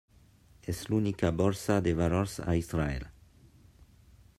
[0.71, 3.09] És l'única borsa de valors a Israel.